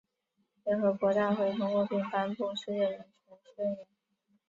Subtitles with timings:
[0.63, 3.75] 联合国大会通过并颁布《世界人权宣言》。